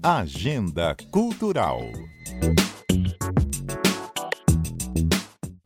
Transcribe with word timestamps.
Agenda 0.00 0.94
Cultural. 1.10 1.80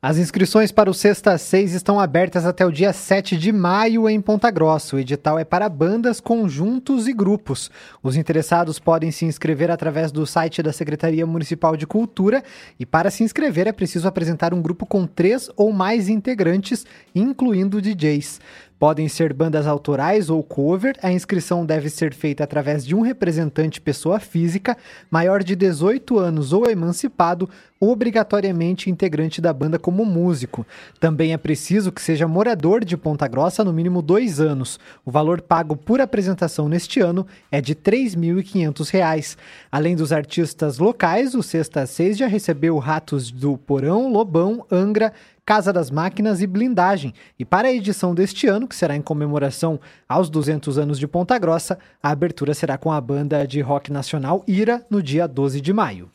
As 0.01 0.17
inscrições 0.17 0.73
para 0.73 0.91
o 0.91 0.95
Sexta 0.95 1.37
6 1.37 1.75
estão 1.75 2.01
abertas 2.01 2.47
até 2.47 2.67
o 2.67 2.73
dia 2.73 2.93
7 2.93 3.37
de 3.37 3.53
maio 3.53 4.09
em 4.09 4.21
Ponta 4.21 4.51
Grossa. 4.51 4.97
O 4.97 4.99
edital 4.99 5.39
é 5.39 5.45
para 5.45 5.69
bandas, 5.69 6.19
conjuntos 6.19 7.07
e 7.07 7.13
grupos. 7.13 7.71
Os 8.03 8.17
interessados 8.17 8.79
podem 8.81 9.13
se 9.13 9.27
inscrever 9.27 9.71
através 9.71 10.11
do 10.11 10.27
site 10.27 10.63
da 10.63 10.73
Secretaria 10.73 11.27
Municipal 11.27 11.77
de 11.77 11.87
Cultura 11.87 12.43
e 12.81 12.87
para 12.87 13.11
se 13.11 13.23
inscrever 13.23 13.69
é 13.69 13.73
preciso 13.73 14.09
apresentar 14.09 14.53
um 14.55 14.63
grupo 14.63 14.87
com 14.87 15.07
três 15.07 15.49
ou 15.57 15.73
mais 15.73 16.09
integrantes, 16.09 16.85
incluindo 17.15 17.81
DJs. 17.81 18.41
Podem 18.83 19.09
ser 19.09 19.33
bandas 19.33 19.65
autorais 19.65 20.29
ou 20.29 20.43
cover. 20.43 20.97
A 21.01 21.13
inscrição 21.13 21.65
deve 21.65 21.89
ser 21.89 22.13
feita 22.13 22.43
através 22.43 22.85
de 22.85 22.97
um 22.97 23.01
representante 23.01 23.81
pessoa 23.81 24.19
física, 24.19 24.77
maior 25.09 25.45
de 25.45 25.55
18 25.55 26.19
anos 26.19 26.53
ou 26.53 26.69
emancipado, 26.69 27.49
obrigatoriamente 27.79 28.91
integrante 28.91 29.41
da 29.41 29.53
banda 29.53 29.79
como 29.79 30.05
músico. 30.05 30.67
Também 30.99 31.33
é 31.33 31.37
preciso 31.37 31.93
que 31.93 32.03
seja 32.03 32.27
morador 32.27 32.85
de 32.85 32.97
Ponta 32.97 33.29
Grossa 33.29 33.63
no 33.63 33.73
mínimo 33.73 34.03
dois 34.03 34.41
anos. 34.41 34.81
O 35.05 35.13
valor 35.13 35.41
pago 35.41 35.77
por 35.77 36.01
apresentação 36.01 36.69
neste 36.69 36.99
ano 36.99 37.25
é 37.53 37.61
de 37.61 37.75
R$ 37.75 37.81
3.500. 37.85 39.37
Além 39.71 39.95
dos 39.95 40.13
artistas 40.13 40.79
locais, 40.79 41.37
o 41.37 41.43
Sexta 41.43 41.87
6 41.87 42.19
já 42.19 42.27
recebeu 42.27 42.79
ratos 42.79 43.31
do 43.31 43.57
Porão, 43.57 44.13
Lobão, 44.13 44.67
Angra, 44.71 45.13
Casa 45.45 45.73
das 45.73 45.91
Máquinas 45.91 46.41
e 46.41 46.47
Blindagem. 46.47 47.13
E 47.37 47.45
para 47.45 47.69
a 47.69 47.73
edição 47.73 48.15
deste 48.15 48.47
ano, 48.47 48.69
que 48.69 48.77
será 48.77 48.95
em 48.95 49.03
comemoração 49.03 49.81
aos 50.09 50.31
200 50.31 50.79
anos 50.79 50.99
de 50.99 51.09
Ponta 51.09 51.37
Grossa, 51.37 51.79
a 52.01 52.11
abertura 52.11 52.55
será 52.55 52.79
com 52.79 52.93
a 52.93 53.01
banda 53.01 53.45
de 53.47 53.61
rock 53.61 53.91
nacional 53.91 54.45
Ira 54.47 54.87
no 54.89 55.03
dia 55.03 55.27
12 55.27 55.61
de 55.61 55.73
maio. 55.73 56.09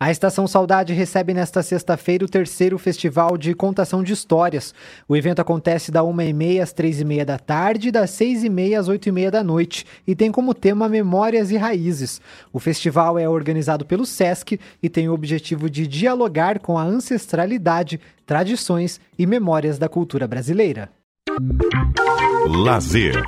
A 0.00 0.12
Estação 0.12 0.46
Saudade 0.46 0.92
recebe 0.92 1.34
nesta 1.34 1.60
sexta-feira 1.60 2.24
o 2.24 2.28
terceiro 2.28 2.78
festival 2.78 3.36
de 3.36 3.52
contação 3.52 4.00
de 4.00 4.12
histórias. 4.12 4.72
O 5.08 5.16
evento 5.16 5.40
acontece 5.40 5.90
da 5.90 6.02
1h30 6.02 6.62
às 6.62 6.72
3h30 6.72 7.24
da 7.24 7.36
tarde 7.36 7.90
das 7.90 8.10
6h30 8.12 8.78
às 8.78 8.88
8h30 8.88 9.30
da 9.30 9.42
noite 9.42 9.84
e 10.06 10.14
tem 10.14 10.30
como 10.30 10.54
tema 10.54 10.88
Memórias 10.88 11.50
e 11.50 11.56
Raízes. 11.56 12.20
O 12.52 12.60
festival 12.60 13.18
é 13.18 13.28
organizado 13.28 13.84
pelo 13.84 14.06
SESC 14.06 14.60
e 14.80 14.88
tem 14.88 15.08
o 15.08 15.12
objetivo 15.12 15.68
de 15.68 15.84
dialogar 15.84 16.60
com 16.60 16.78
a 16.78 16.84
ancestralidade, 16.84 18.00
tradições 18.24 19.00
e 19.18 19.26
memórias 19.26 19.78
da 19.78 19.88
cultura 19.88 20.28
brasileira. 20.28 20.90
Lazer. 22.46 23.20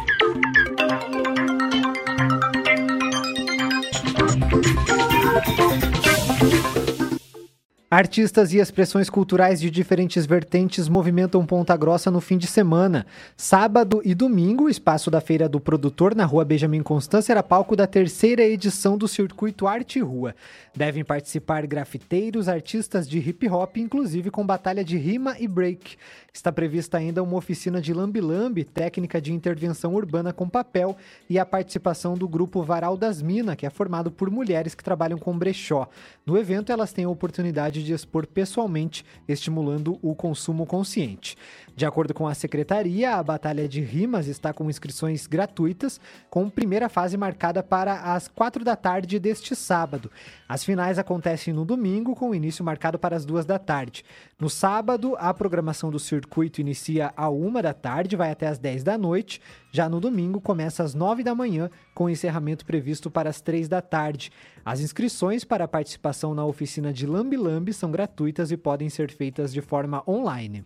Artistas 7.93 8.53
e 8.53 8.59
expressões 8.59 9.11
culturais 9.11 9.61
de 9.61 9.69
diferentes 9.69 10.25
vertentes 10.25 10.89
movimentam 10.89 11.45
Ponta 11.45 11.77
Grossa 11.77 12.09
no 12.09 12.21
fim 12.21 12.39
de 12.39 12.47
semana. 12.47 13.05
Sábado 13.37 14.01
e 14.05 14.15
domingo, 14.15 14.67
o 14.67 14.69
espaço 14.69 15.11
da 15.11 15.21
Feira 15.21 15.49
do 15.49 15.59
Produtor 15.59 16.15
na 16.15 16.25
rua 16.25 16.45
Benjamin 16.45 16.85
Constância 16.85 17.33
era 17.33 17.43
palco 17.43 17.75
da 17.75 17.89
terceira 17.89 18.45
edição 18.45 18.97
do 18.97 19.09
Circuito 19.09 19.67
Arte 19.67 19.99
Rua. 19.99 20.37
Devem 20.73 21.05
participar 21.05 21.67
grafiteiros, 21.67 22.49
artistas 22.49 23.09
de 23.09 23.19
hip 23.19 23.49
hop, 23.49 23.79
inclusive 23.79 24.31
com 24.31 24.47
batalha 24.47 24.85
de 24.85 24.97
rima 24.97 25.35
e 25.41 25.49
break. 25.49 25.97
Está 26.33 26.53
prevista 26.53 26.97
ainda 26.97 27.25
uma 27.25 27.37
oficina 27.37 27.81
de 27.81 27.93
lambi-lambi, 27.93 28.63
técnica 28.63 29.21
de 29.21 29.33
intervenção 29.33 29.95
urbana 29.95 30.33
com 30.33 30.49
papel, 30.49 30.97
e 31.29 31.41
a 31.41 31.45
participação 31.45 32.15
do 32.15 32.29
grupo 32.29 32.63
Varal 32.63 32.97
das 32.97 33.21
Minas, 33.21 33.57
que 33.57 33.67
é 33.67 33.71
formado 33.71 34.13
por 34.13 34.31
mulheres 34.31 34.77
que 34.77 34.85
trabalham 34.85 35.19
com 35.19 35.37
brechó. 35.37 35.89
No 36.25 36.39
evento, 36.39 36.71
elas 36.71 36.93
têm 36.93 37.05
a 37.05 37.09
oportunidade 37.09 37.80
de 37.85 37.93
expor 37.93 38.27
pessoalmente, 38.27 39.05
estimulando 39.29 39.99
o 40.03 40.15
consumo 40.15 40.67
consciente. 40.67 41.37
De 41.77 41.87
acordo 41.87 42.13
com 42.13 42.29
a 42.29 42.35
secretaria, 42.35 43.15
a 43.15 43.23
Batalha 43.23 43.67
de 43.67 43.81
Rimas 43.81 44.27
está 44.27 44.53
com 44.53 44.69
inscrições 44.69 45.27
gratuitas, 45.27 46.01
com 46.29 46.51
primeira 46.51 46.89
fase 46.89 47.17
marcada 47.17 47.63
para 47.63 48.13
as 48.13 48.29
quatro 48.29 48.65
da 48.65 48.77
tarde 48.77 49.19
deste 49.19 49.57
sábado. 49.57 50.11
As 50.49 50.63
finais 50.63 50.99
acontecem 50.99 51.55
no 51.55 51.65
domingo, 51.65 52.15
com 52.15 52.35
início 52.35 52.65
marcado 52.65 52.99
para 52.99 53.17
as 53.17 53.25
duas 53.25 53.47
da 53.47 53.59
tarde. 53.59 54.05
No 54.39 54.51
sábado, 54.51 55.17
a 55.19 55.33
programação 55.33 55.91
do 55.91 55.99
circuito 55.99 56.61
inicia 56.61 57.13
à 57.17 57.31
uma 57.31 57.63
da 57.63 57.73
tarde, 57.73 58.17
vai 58.17 58.31
até 58.31 58.47
as 58.47 58.59
10 58.59 58.83
da 58.83 58.99
noite. 58.99 59.41
Já 59.73 59.89
no 59.89 60.01
domingo, 60.01 60.41
começa 60.41 60.83
às 60.83 60.95
9 60.95 61.23
da 61.23 61.35
manhã, 61.35 61.71
com 61.95 62.11
encerramento 62.11 62.67
previsto 62.67 63.11
para 63.11 63.31
as 63.31 63.41
3 63.41 63.69
da 63.69 63.81
tarde. 63.81 64.33
As 64.65 64.81
inscrições 64.81 65.45
para 65.45 65.65
a 65.65 65.69
participação 65.69 66.35
na 66.35 66.45
oficina 66.45 66.93
de 66.93 67.07
Lambi 67.07 67.37
Lambi 67.37 67.73
são 67.73 67.91
gratuitas 67.91 68.51
e 68.51 68.57
podem 68.57 68.89
ser 68.89 69.11
feitas 69.11 69.53
de 69.53 69.61
forma 69.61 70.03
online. 70.09 70.65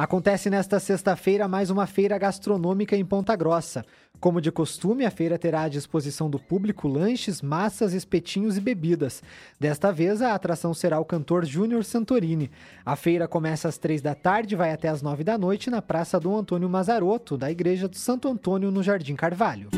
Acontece 0.00 0.48
nesta 0.48 0.80
sexta-feira 0.80 1.46
mais 1.46 1.68
uma 1.68 1.86
feira 1.86 2.16
gastronômica 2.16 2.96
em 2.96 3.04
Ponta 3.04 3.36
Grossa. 3.36 3.84
Como 4.18 4.40
de 4.40 4.50
costume, 4.50 5.04
a 5.04 5.10
feira 5.10 5.38
terá 5.38 5.64
à 5.64 5.68
disposição 5.68 6.30
do 6.30 6.38
público 6.38 6.88
lanches, 6.88 7.42
massas, 7.42 7.92
espetinhos 7.92 8.56
e 8.56 8.62
bebidas. 8.62 9.22
Desta 9.60 9.92
vez, 9.92 10.22
a 10.22 10.34
atração 10.34 10.72
será 10.72 10.98
o 10.98 11.04
cantor 11.04 11.44
Júnior 11.44 11.84
Santorini. 11.84 12.50
A 12.82 12.96
feira 12.96 13.28
começa 13.28 13.68
às 13.68 13.76
três 13.76 14.00
da 14.00 14.14
tarde 14.14 14.54
e 14.54 14.56
vai 14.56 14.72
até 14.72 14.88
às 14.88 15.02
nove 15.02 15.22
da 15.22 15.36
noite 15.36 15.68
na 15.68 15.82
Praça 15.82 16.18
Dom 16.18 16.34
Antônio 16.38 16.70
Mazarotto, 16.70 17.36
da 17.36 17.50
Igreja 17.50 17.86
do 17.86 17.96
Santo 17.98 18.26
Antônio, 18.26 18.70
no 18.70 18.82
Jardim 18.82 19.14
Carvalho. 19.14 19.68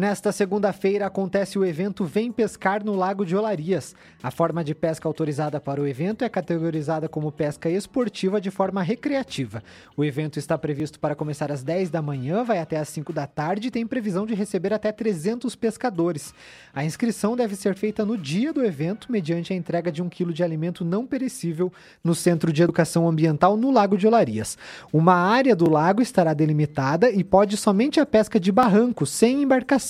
Nesta 0.00 0.32
segunda-feira 0.32 1.04
acontece 1.04 1.58
o 1.58 1.64
evento 1.64 2.06
Vem 2.06 2.32
Pescar 2.32 2.82
no 2.82 2.94
Lago 2.94 3.22
de 3.22 3.36
Olarias. 3.36 3.94
A 4.22 4.30
forma 4.30 4.64
de 4.64 4.74
pesca 4.74 5.06
autorizada 5.06 5.60
para 5.60 5.78
o 5.78 5.86
evento 5.86 6.24
é 6.24 6.28
categorizada 6.30 7.06
como 7.06 7.30
pesca 7.30 7.68
esportiva 7.68 8.40
de 8.40 8.50
forma 8.50 8.82
recreativa. 8.82 9.62
O 9.94 10.02
evento 10.02 10.38
está 10.38 10.56
previsto 10.56 10.98
para 10.98 11.14
começar 11.14 11.52
às 11.52 11.62
10 11.62 11.90
da 11.90 12.00
manhã, 12.00 12.42
vai 12.42 12.60
até 12.60 12.78
às 12.78 12.88
5 12.88 13.12
da 13.12 13.26
tarde 13.26 13.68
e 13.68 13.70
tem 13.70 13.86
previsão 13.86 14.24
de 14.24 14.34
receber 14.34 14.72
até 14.72 14.90
300 14.90 15.54
pescadores. 15.54 16.32
A 16.72 16.82
inscrição 16.82 17.36
deve 17.36 17.54
ser 17.54 17.74
feita 17.74 18.02
no 18.02 18.16
dia 18.16 18.54
do 18.54 18.64
evento, 18.64 19.12
mediante 19.12 19.52
a 19.52 19.56
entrega 19.56 19.92
de 19.92 20.00
um 20.00 20.08
quilo 20.08 20.32
de 20.32 20.42
alimento 20.42 20.82
não 20.82 21.06
perecível 21.06 21.70
no 22.02 22.14
Centro 22.14 22.50
de 22.50 22.62
Educação 22.62 23.06
Ambiental 23.06 23.54
no 23.54 23.70
Lago 23.70 23.98
de 23.98 24.06
Olarias. 24.06 24.56
Uma 24.94 25.16
área 25.16 25.54
do 25.54 25.68
lago 25.68 26.00
estará 26.00 26.32
delimitada 26.32 27.10
e 27.10 27.22
pode 27.22 27.58
somente 27.58 28.00
a 28.00 28.06
pesca 28.06 28.40
de 28.40 28.50
barranco, 28.50 29.04
sem 29.04 29.42
embarcação 29.42 29.89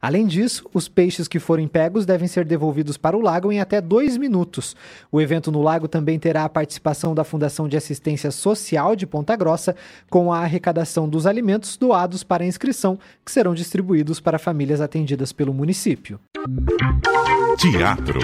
Além 0.00 0.26
disso, 0.26 0.68
os 0.74 0.88
peixes 0.88 1.28
que 1.28 1.38
forem 1.38 1.68
pegos 1.68 2.04
devem 2.04 2.28
ser 2.28 2.44
devolvidos 2.44 2.96
para 2.96 3.16
o 3.16 3.20
lago 3.20 3.52
em 3.52 3.60
até 3.60 3.80
dois 3.80 4.16
minutos. 4.16 4.76
O 5.10 5.20
evento 5.20 5.50
no 5.50 5.62
lago 5.62 5.88
também 5.88 6.18
terá 6.18 6.44
a 6.44 6.48
participação 6.48 7.14
da 7.14 7.24
Fundação 7.24 7.68
de 7.68 7.76
Assistência 7.76 8.30
Social 8.30 8.94
de 8.94 9.06
Ponta 9.06 9.36
Grossa, 9.36 9.74
com 10.08 10.32
a 10.32 10.40
arrecadação 10.40 11.08
dos 11.08 11.26
alimentos 11.26 11.76
doados 11.76 12.22
para 12.22 12.44
inscrição, 12.44 12.98
que 13.24 13.32
serão 13.32 13.54
distribuídos 13.54 14.20
para 14.20 14.38
famílias 14.38 14.80
atendidas 14.80 15.32
pelo 15.32 15.54
município. 15.54 16.20
Teatro. 17.58 18.18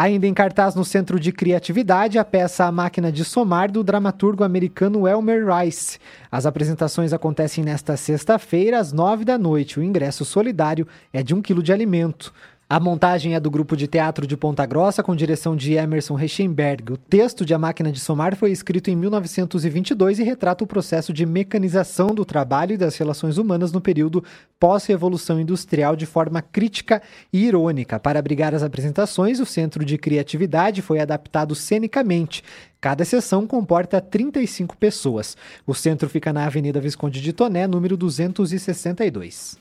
Ainda 0.00 0.28
em 0.28 0.32
cartaz 0.32 0.76
no 0.76 0.84
Centro 0.84 1.18
de 1.18 1.32
Criatividade, 1.32 2.20
a 2.20 2.24
peça 2.24 2.64
A 2.64 2.70
Máquina 2.70 3.10
de 3.10 3.24
Somar, 3.24 3.68
do 3.68 3.82
dramaturgo 3.82 4.44
americano 4.44 5.08
Elmer 5.08 5.44
Rice. 5.44 5.98
As 6.30 6.46
apresentações 6.46 7.12
acontecem 7.12 7.64
nesta 7.64 7.96
sexta-feira, 7.96 8.78
às 8.78 8.92
nove 8.92 9.24
da 9.24 9.36
noite. 9.36 9.80
O 9.80 9.82
ingresso 9.82 10.24
solidário 10.24 10.86
é 11.12 11.20
de 11.20 11.34
um 11.34 11.42
quilo 11.42 11.64
de 11.64 11.72
alimento. 11.72 12.32
A 12.70 12.78
montagem 12.78 13.34
é 13.34 13.40
do 13.40 13.50
grupo 13.50 13.74
de 13.74 13.86
teatro 13.86 14.26
de 14.26 14.36
Ponta 14.36 14.66
Grossa, 14.66 15.02
com 15.02 15.16
direção 15.16 15.56
de 15.56 15.72
Emerson 15.72 16.12
Reichenberg. 16.12 16.92
O 16.92 16.96
texto 16.98 17.42
de 17.42 17.54
A 17.54 17.58
Máquina 17.58 17.90
de 17.90 17.98
Somar 17.98 18.36
foi 18.36 18.50
escrito 18.50 18.90
em 18.90 18.96
1922 18.96 20.18
e 20.18 20.22
retrata 20.22 20.64
o 20.64 20.66
processo 20.66 21.10
de 21.10 21.24
mecanização 21.24 22.08
do 22.08 22.26
trabalho 22.26 22.74
e 22.74 22.76
das 22.76 22.94
relações 22.98 23.38
humanas 23.38 23.72
no 23.72 23.80
período 23.80 24.22
pós-revolução 24.60 25.40
industrial 25.40 25.96
de 25.96 26.04
forma 26.04 26.42
crítica 26.42 27.00
e 27.32 27.46
irônica. 27.46 27.98
Para 27.98 28.18
abrigar 28.18 28.54
as 28.54 28.62
apresentações, 28.62 29.40
o 29.40 29.46
Centro 29.46 29.82
de 29.82 29.96
Criatividade 29.96 30.82
foi 30.82 31.00
adaptado 31.00 31.54
cenicamente. 31.54 32.44
Cada 32.82 33.02
sessão 33.02 33.46
comporta 33.46 33.98
35 33.98 34.76
pessoas. 34.76 35.38
O 35.66 35.74
centro 35.74 36.06
fica 36.06 36.34
na 36.34 36.44
Avenida 36.44 36.82
Visconde 36.82 37.22
de 37.22 37.32
Toné, 37.32 37.66
número 37.66 37.96
262. 37.96 39.56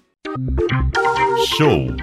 Show. 1.56 1.96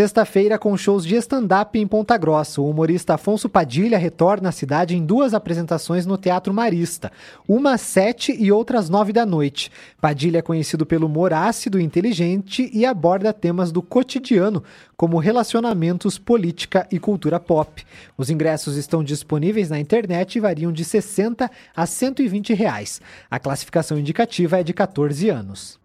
Sexta-feira, 0.00 0.58
com 0.58 0.74
shows 0.78 1.04
de 1.04 1.14
stand-up 1.16 1.78
em 1.78 1.86
Ponta 1.86 2.16
Grossa, 2.16 2.62
o 2.62 2.70
humorista 2.70 3.16
Afonso 3.16 3.50
Padilha 3.50 3.98
retorna 3.98 4.48
à 4.48 4.52
cidade 4.52 4.96
em 4.96 5.04
duas 5.04 5.34
apresentações 5.34 6.06
no 6.06 6.16
Teatro 6.16 6.54
Marista, 6.54 7.12
uma 7.46 7.74
às 7.74 7.82
sete 7.82 8.34
e 8.34 8.50
outra 8.50 8.78
às 8.78 8.88
nove 8.88 9.12
da 9.12 9.26
noite. 9.26 9.70
Padilha 10.00 10.38
é 10.38 10.42
conhecido 10.42 10.86
pelo 10.86 11.04
humor 11.04 11.34
ácido 11.34 11.78
e 11.78 11.84
inteligente 11.84 12.70
e 12.72 12.86
aborda 12.86 13.30
temas 13.30 13.70
do 13.70 13.82
cotidiano, 13.82 14.64
como 14.96 15.18
relacionamentos, 15.18 16.16
política 16.16 16.88
e 16.90 16.98
cultura 16.98 17.38
pop. 17.38 17.84
Os 18.16 18.30
ingressos 18.30 18.78
estão 18.78 19.04
disponíveis 19.04 19.68
na 19.68 19.78
internet 19.78 20.36
e 20.36 20.40
variam 20.40 20.72
de 20.72 20.82
60 20.82 21.50
a 21.76 21.84
120 21.84 22.54
reais. 22.54 23.02
A 23.30 23.38
classificação 23.38 23.98
indicativa 23.98 24.60
é 24.60 24.62
de 24.62 24.72
14 24.72 25.28
anos. 25.28 25.78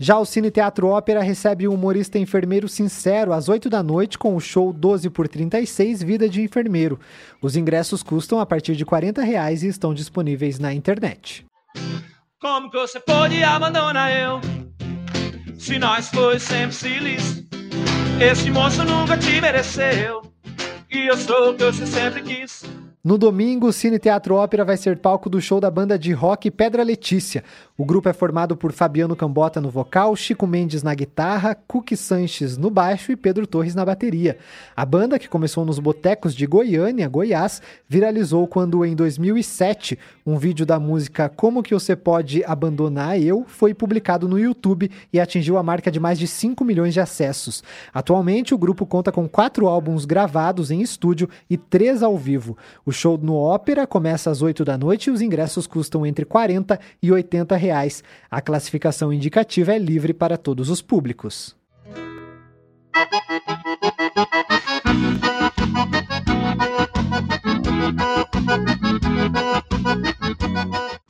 Já 0.00 0.16
o 0.16 0.24
Cine 0.24 0.48
Teatro 0.48 0.86
Ópera 0.86 1.20
recebe 1.22 1.66
o 1.66 1.74
humorista 1.74 2.20
enfermeiro 2.20 2.68
sincero 2.68 3.32
às 3.32 3.48
8 3.48 3.68
da 3.68 3.82
noite 3.82 4.16
com 4.16 4.36
o 4.36 4.40
show 4.40 4.72
12 4.72 5.10
por 5.10 5.26
36 5.26 6.04
Vida 6.04 6.28
de 6.28 6.40
Enfermeiro. 6.40 7.00
Os 7.42 7.56
ingressos 7.56 8.00
custam 8.00 8.38
a 8.38 8.46
partir 8.46 8.76
de 8.76 8.84
40 8.84 9.22
reais 9.22 9.64
e 9.64 9.66
estão 9.66 9.92
disponíveis 9.92 10.60
na 10.60 10.72
internet. 10.72 11.44
Como 12.40 12.70
que 12.70 12.78
você 12.78 13.00
pode 13.00 13.42
abandonar 13.42 14.12
eu? 14.16 14.40
Se 15.58 15.80
nós 15.80 16.08
foi 16.08 16.38
sempre 16.38 16.76
feliz. 16.76 17.44
Esse 18.20 18.50
moço 18.52 18.84
nunca 18.84 19.18
te 19.18 19.40
mereceu. 19.40 20.22
E 20.88 21.08
eu 21.08 21.16
sou 21.16 21.50
o 21.50 21.54
que 21.56 21.64
você 21.64 21.84
sempre 21.84 22.22
quis. 22.22 22.62
No 23.04 23.16
domingo, 23.16 23.68
o 23.68 23.72
Cine 23.72 23.96
Teatro 23.96 24.34
Ópera 24.34 24.64
vai 24.64 24.76
ser 24.76 24.98
palco 24.98 25.30
do 25.30 25.40
show 25.40 25.60
da 25.60 25.70
banda 25.70 25.96
de 25.96 26.12
rock 26.12 26.50
Pedra 26.50 26.82
Letícia. 26.82 27.44
O 27.76 27.84
grupo 27.84 28.08
é 28.08 28.12
formado 28.12 28.56
por 28.56 28.72
Fabiano 28.72 29.14
Cambota 29.14 29.60
no 29.60 29.70
vocal, 29.70 30.16
Chico 30.16 30.48
Mendes 30.48 30.82
na 30.82 30.92
guitarra, 30.96 31.54
Cookie 31.54 31.96
Sanches 31.96 32.56
no 32.56 32.70
baixo 32.70 33.12
e 33.12 33.16
Pedro 33.16 33.46
Torres 33.46 33.72
na 33.72 33.84
bateria. 33.84 34.36
A 34.76 34.84
banda, 34.84 35.16
que 35.16 35.28
começou 35.28 35.64
nos 35.64 35.78
botecos 35.78 36.34
de 36.34 36.44
Goiânia, 36.44 37.08
Goiás, 37.08 37.62
viralizou 37.88 38.48
quando, 38.48 38.84
em 38.84 38.96
2007, 38.96 39.96
um 40.26 40.36
vídeo 40.36 40.66
da 40.66 40.80
música 40.80 41.28
Como 41.28 41.62
Que 41.62 41.74
Você 41.74 41.94
Pode 41.94 42.42
Abandonar 42.44 43.16
Eu 43.16 43.44
foi 43.46 43.72
publicado 43.72 44.26
no 44.26 44.40
YouTube 44.40 44.90
e 45.12 45.20
atingiu 45.20 45.56
a 45.56 45.62
marca 45.62 45.88
de 45.88 46.00
mais 46.00 46.18
de 46.18 46.26
5 46.26 46.64
milhões 46.64 46.94
de 46.94 47.00
acessos. 47.00 47.62
Atualmente, 47.94 48.52
o 48.52 48.58
grupo 48.58 48.84
conta 48.84 49.12
com 49.12 49.28
quatro 49.28 49.68
álbuns 49.68 50.04
gravados 50.04 50.72
em 50.72 50.82
estúdio 50.82 51.30
e 51.48 51.56
três 51.56 52.02
ao 52.02 52.18
vivo. 52.18 52.58
O 52.88 52.90
show 52.90 53.18
no 53.18 53.36
Ópera 53.36 53.86
começa 53.86 54.30
às 54.30 54.40
8 54.40 54.64
da 54.64 54.78
noite 54.78 55.08
e 55.08 55.10
os 55.10 55.20
ingressos 55.20 55.66
custam 55.66 56.06
entre 56.06 56.24
40 56.24 56.80
e 57.02 57.12
80 57.12 57.54
reais. 57.54 58.02
A 58.30 58.40
classificação 58.40 59.12
indicativa 59.12 59.74
é 59.74 59.78
livre 59.78 60.14
para 60.14 60.38
todos 60.38 60.70
os 60.70 60.80
públicos. 60.80 61.54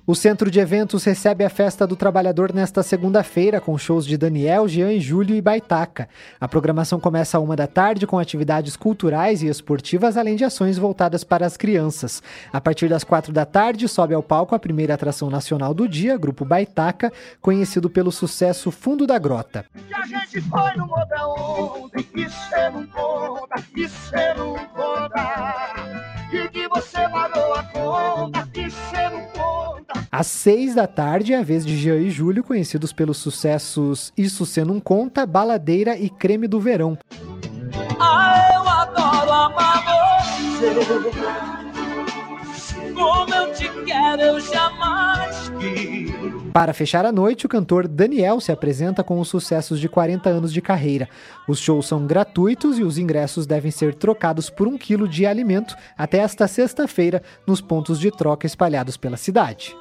O 0.08 0.14
Centro 0.14 0.50
de 0.50 0.58
Eventos 0.58 1.04
recebe 1.04 1.44
a 1.44 1.50
Festa 1.50 1.86
do 1.86 1.94
Trabalhador 1.94 2.50
nesta 2.54 2.82
segunda-feira, 2.82 3.60
com 3.60 3.76
shows 3.76 4.06
de 4.06 4.16
Daniel, 4.16 4.66
Jean, 4.66 4.98
Júlio 4.98 5.36
e 5.36 5.42
Baitaca. 5.42 6.08
A 6.40 6.48
programação 6.48 6.98
começa 6.98 7.36
a 7.36 7.40
uma 7.42 7.54
da 7.54 7.66
tarde 7.66 8.06
com 8.06 8.18
atividades 8.18 8.74
culturais 8.74 9.42
e 9.42 9.48
esportivas, 9.48 10.16
além 10.16 10.34
de 10.34 10.44
ações 10.44 10.78
voltadas 10.78 11.24
para 11.24 11.44
as 11.44 11.58
crianças. 11.58 12.22
A 12.50 12.58
partir 12.58 12.88
das 12.88 13.04
quatro 13.04 13.34
da 13.34 13.44
tarde, 13.44 13.86
sobe 13.86 14.14
ao 14.14 14.22
palco 14.22 14.54
a 14.54 14.58
primeira 14.58 14.94
atração 14.94 15.28
nacional 15.28 15.74
do 15.74 15.86
dia, 15.86 16.16
Grupo 16.16 16.42
Baitaca, 16.42 17.12
conhecido 17.42 17.90
pelo 17.90 18.10
sucesso 18.10 18.70
Fundo 18.70 19.06
da 19.06 19.18
Grota. 19.18 19.66
Às 30.18 30.26
seis 30.26 30.74
da 30.74 30.88
tarde 30.88 31.32
é 31.32 31.38
a 31.38 31.44
vez 31.44 31.64
de 31.64 31.76
Jean 31.76 31.94
e 31.94 32.10
Júlio, 32.10 32.42
conhecidos 32.42 32.92
pelos 32.92 33.18
sucessos 33.18 34.12
Isso 34.16 34.44
Cê 34.44 34.64
Não 34.64 34.80
Conta, 34.80 35.24
Baladeira 35.24 35.96
e 35.96 36.10
Creme 36.10 36.48
do 36.48 36.58
Verão. 36.58 36.98
Ah, 38.00 38.50
eu 38.52 38.68
adoro 38.68 39.30
amar 39.30 39.84
você. 40.58 40.74
Como 42.92 43.32
eu 43.32 43.52
te 43.52 43.68
quero, 43.84 44.22
eu 44.22 44.40
jamais 44.40 45.52
quis. 45.60 46.10
Para 46.52 46.74
fechar 46.74 47.06
a 47.06 47.12
noite, 47.12 47.46
o 47.46 47.48
cantor 47.48 47.86
Daniel 47.86 48.40
se 48.40 48.50
apresenta 48.50 49.04
com 49.04 49.20
os 49.20 49.28
sucessos 49.28 49.78
de 49.78 49.88
40 49.88 50.28
anos 50.28 50.52
de 50.52 50.60
carreira. 50.60 51.08
Os 51.46 51.60
shows 51.60 51.86
são 51.86 52.04
gratuitos 52.04 52.76
e 52.76 52.82
os 52.82 52.98
ingressos 52.98 53.46
devem 53.46 53.70
ser 53.70 53.94
trocados 53.94 54.50
por 54.50 54.66
um 54.66 54.76
quilo 54.76 55.06
de 55.06 55.24
alimento 55.24 55.76
até 55.96 56.18
esta 56.18 56.48
sexta-feira 56.48 57.22
nos 57.46 57.60
pontos 57.60 58.00
de 58.00 58.10
troca 58.10 58.48
espalhados 58.48 58.96
pela 58.96 59.16
cidade. 59.16 59.76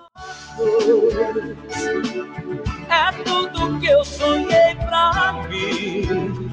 É 2.89 3.11
tudo 3.23 3.79
que 3.79 3.85
eu 3.87 4.03
sonhei 4.03 4.75
pra 4.75 5.47
mim. 5.47 6.51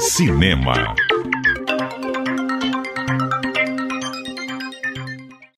Cinema. 0.00 0.94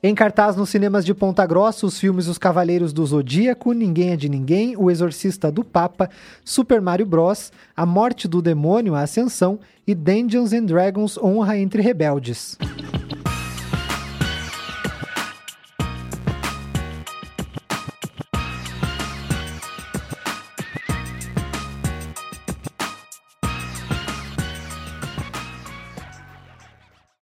Em 0.02 0.14
cartaz 0.14 0.54
nos 0.54 0.68
cinemas 0.68 1.02
de 1.02 1.14
Ponta 1.14 1.46
Grossa, 1.46 1.86
os 1.86 1.98
filmes 1.98 2.28
Os 2.28 2.36
Cavaleiros 2.36 2.92
do 2.92 3.06
Zodíaco, 3.06 3.72
Ninguém 3.72 4.10
é 4.10 4.16
de 4.16 4.28
Ninguém, 4.28 4.76
O 4.76 4.90
Exorcista 4.90 5.50
do 5.50 5.64
Papa, 5.64 6.10
Super 6.44 6.80
Mario 6.82 7.06
Bros, 7.06 7.50
A 7.74 7.86
Morte 7.86 8.28
do 8.28 8.42
Demônio, 8.42 8.94
A 8.94 9.00
Ascensão 9.00 9.58
e 9.86 9.94
Dungeons 9.94 10.52
and 10.52 10.64
Dragons 10.64 11.16
Honra 11.16 11.56
entre 11.56 11.80
Rebeldes. 11.80 12.58